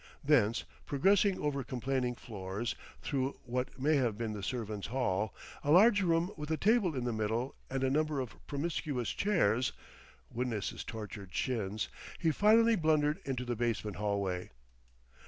[0.23, 5.31] Thence progressing over complaining floors through what may have been the servants' hall,
[5.63, 9.73] a large room with a table in the middle and a number of promiscuous chairs
[10.31, 11.87] (witness his tortured shins!),
[12.17, 14.49] he finally blundered into the basement hallway.